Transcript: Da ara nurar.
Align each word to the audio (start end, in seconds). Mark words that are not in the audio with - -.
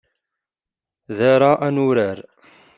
Da 1.17 1.27
ara 1.35 1.51
nurar. 1.75 2.19